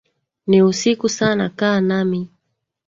[0.47, 2.21] Ni usiku sana kaa nami